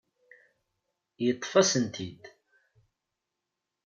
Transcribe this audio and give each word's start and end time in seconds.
Yeṭṭef-asent-t-id. 1.25 2.21